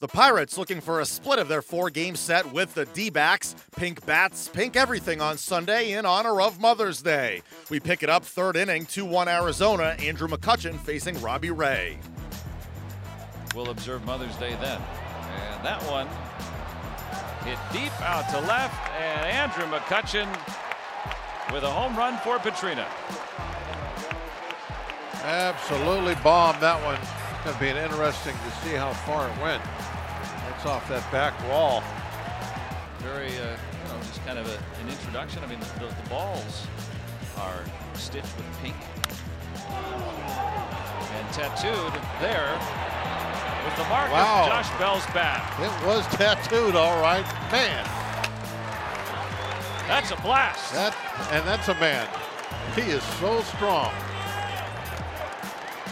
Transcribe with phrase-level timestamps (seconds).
[0.00, 3.54] The Pirates looking for a split of their four game set with the D backs.
[3.76, 7.42] Pink bats, pink everything on Sunday in honor of Mother's Day.
[7.68, 9.96] We pick it up third inning, 2 1 Arizona.
[10.00, 11.98] Andrew McCutchen facing Robbie Ray.
[13.54, 14.80] We'll observe Mother's Day then.
[14.80, 16.08] And that one
[17.44, 20.32] hit deep out to left, and Andrew McCutchen
[21.52, 22.86] with a home run for Petrina.
[25.24, 26.96] Absolutely bombed that one.
[26.96, 29.62] It's going to be an interesting to see how far it went.
[30.60, 31.82] It's off that back wall.
[32.98, 35.42] Very, uh, you know, just kind of a, an introduction.
[35.42, 36.66] I mean, the, the balls
[37.38, 37.64] are
[37.94, 38.76] stitched with pink
[41.16, 42.52] and tattooed there
[43.64, 44.42] with the mark Wow.
[44.42, 45.40] of Josh Bell's bat.
[45.60, 47.24] It was tattooed, all right.
[47.50, 47.82] Man,
[49.88, 50.74] That's a blast.
[50.74, 50.94] that
[51.32, 52.06] and that's a man.
[52.76, 53.94] He is so strong.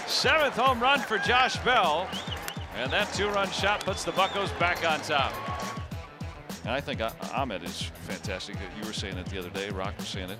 [0.07, 2.07] Seventh home run for Josh Bell.
[2.79, 5.35] And that two-run shot puts the Buckos back on top.
[6.63, 8.55] And I think Ah- Ahmed is fantastic.
[8.79, 9.69] You were saying it the other day.
[9.71, 10.39] Rock was saying it.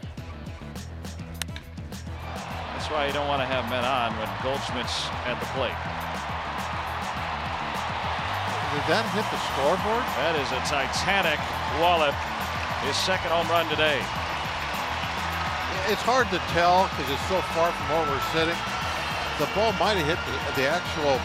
[2.79, 5.75] That's why you don't want to have men on when Goldschmidt's at the plate.
[8.71, 10.07] Did that hit the scoreboard?
[10.23, 11.43] That is a titanic
[11.83, 12.15] wallop.
[12.87, 13.99] His second home run today.
[15.91, 18.55] It's hard to tell because it's so far from where we're sitting.
[19.43, 21.19] The ball might have hit the, the actual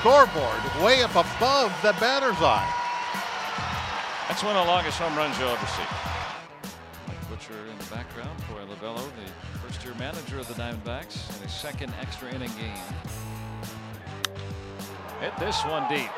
[0.00, 2.64] scoreboard way up above the batter's eye.
[4.28, 5.84] That's one of the longest home runs you'll ever see.
[7.06, 11.48] Mike Butcher in the background, Torey Lovullo, the first-year manager of the Diamondbacks, in a
[11.50, 12.80] second extra inning game.
[15.20, 16.08] Hit this one deep.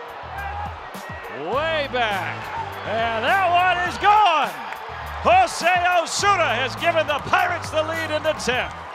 [1.50, 2.38] Way back.
[2.86, 4.54] And that one is gone.
[5.26, 8.91] Jose Osuna has given the Pirates the lead in the 10th.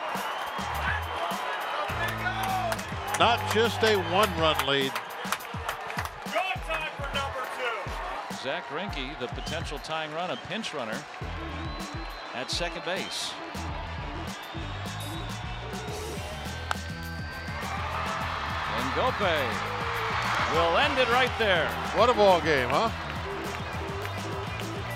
[3.19, 4.91] Not just a one-run lead.
[8.43, 10.97] Zach Greinke, the potential tying run, a pinch runner
[12.35, 13.33] at second base.
[18.77, 19.19] And Ngoepe
[20.53, 21.67] will end it right there.
[21.95, 22.91] What a ball game, huh?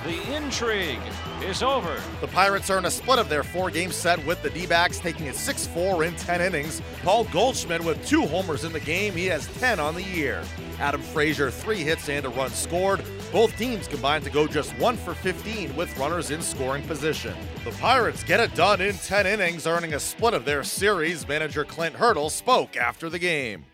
[0.03, 0.99] The intrigue
[1.43, 2.01] is over.
[2.21, 5.27] The Pirates earn a split of their four game set with the D backs, taking
[5.27, 6.81] it 6 4 in 10 innings.
[7.03, 9.13] Paul Goldschmidt with two homers in the game.
[9.13, 10.43] He has 10 on the year.
[10.79, 13.03] Adam Frazier, three hits and a run scored.
[13.31, 17.35] Both teams combined to go just 1 for 15 with runners in scoring position.
[17.63, 21.27] The Pirates get it done in 10 innings, earning a split of their series.
[21.27, 23.65] Manager Clint Hurdle spoke after the game.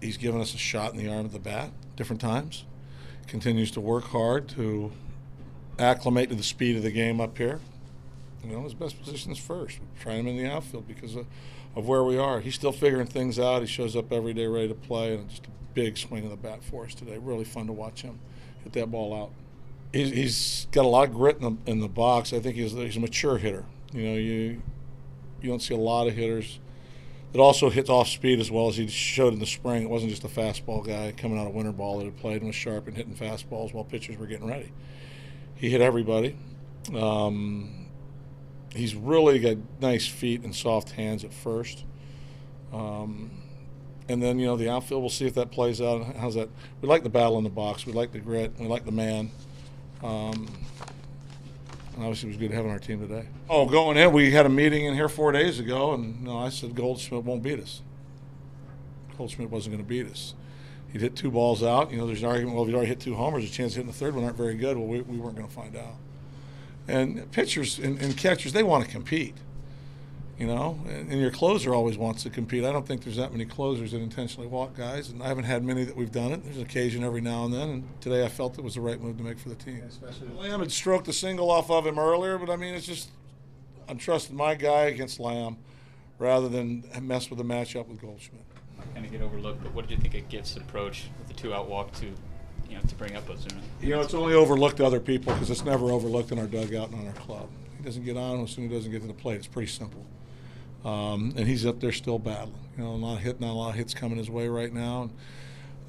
[0.00, 2.64] he's given us a shot in the arm at the bat different times.
[3.26, 4.90] Continues to work hard to
[5.78, 7.60] acclimate to the speed of the game up here.
[8.42, 9.78] You know, his best position is first.
[9.80, 11.26] We're trying him in the outfield because of,
[11.74, 12.40] of where we are.
[12.40, 13.62] He's still figuring things out.
[13.62, 16.36] He shows up every day ready to play, and just a big swing of the
[16.36, 17.18] bat for us today.
[17.18, 18.18] Really fun to watch him
[18.62, 19.30] hit that ball out.
[19.92, 22.32] He's, he's got a lot of grit in the, in the box.
[22.32, 23.64] I think he's, he's a mature hitter.
[23.92, 24.62] You know, you
[25.40, 26.58] you don't see a lot of hitters
[27.32, 29.82] that also hits off speed as well as he showed in the spring.
[29.82, 32.46] It wasn't just a fastball guy coming out of winter ball that had played and
[32.46, 34.72] was sharp and hitting fastballs while pitchers were getting ready.
[35.56, 36.36] He hit everybody.
[36.94, 37.86] Um,
[38.74, 41.84] he's really got nice feet and soft hands at first.
[42.72, 43.30] Um,
[44.08, 46.16] and then, you know, the outfield, we'll see if that plays out.
[46.16, 46.50] How's that?
[46.82, 47.86] We like the battle in the box.
[47.86, 48.52] We like the grit.
[48.58, 49.30] We like the man.
[50.02, 50.48] Um,
[51.94, 53.26] and obviously, it was good having our team today.
[53.48, 56.38] Oh, going in, we had a meeting in here four days ago, and you know,
[56.38, 57.82] I said Goldschmidt won't beat us.
[59.16, 60.34] Goldschmidt wasn't going to beat us.
[60.94, 61.90] He'd hit two balls out.
[61.90, 62.54] You know, there's an argument.
[62.54, 64.36] Well, if he already hit two homers, a chance of hitting the third one aren't
[64.36, 64.76] very good.
[64.76, 65.96] Well, we, we weren't going to find out.
[66.86, 69.34] And pitchers and, and catchers, they want to compete.
[70.38, 72.64] You know, and, and your closer always wants to compete.
[72.64, 75.64] I don't think there's that many closers that intentionally walk guys, and I haven't had
[75.64, 76.44] many that we've done it.
[76.44, 79.00] There's an occasion every now and then, and today I felt it was the right
[79.00, 79.82] move to make for the team.
[79.88, 83.10] Especially Lamb had stroked a single off of him earlier, but I mean, it's just
[83.88, 85.56] I'm trusting my guy against Lamb
[86.20, 88.42] rather than mess with the matchup with Goldschmidt.
[88.94, 89.62] Kind of get overlooked.
[89.62, 92.80] But what did you think of Gift's approach with the two-out walk to, you know,
[92.80, 93.60] to bring up Osuna?
[93.80, 96.90] You know, it's only overlooked to other people because it's never overlooked in our dugout
[96.90, 97.48] and on our club.
[97.78, 99.36] He doesn't get on as he doesn't get to the plate.
[99.36, 100.04] It's pretty simple.
[100.84, 102.54] Um, and he's up there still battling.
[102.76, 105.10] You know, of hit, not a lot of hits coming his way right now.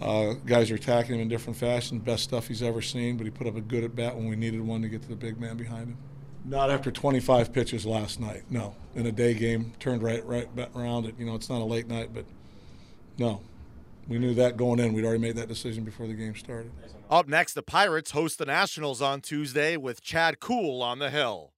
[0.02, 2.00] Uh, guys are attacking him in different fashion.
[2.00, 3.18] Best stuff he's ever seen.
[3.18, 5.08] But he put up a good at bat when we needed one to get to
[5.08, 5.98] the big man behind him.
[6.44, 8.44] Not after 25 pitches last night.
[8.50, 11.16] No, in a day game, turned right right around it.
[11.18, 12.26] You know, it's not a late night, but
[13.18, 13.42] no,
[14.08, 14.94] we knew that going in.
[14.94, 16.72] We'd already made that decision before the game started.
[17.10, 21.52] Up next, the Pirates host the Nationals on Tuesday with Chad Kuhl on the hill.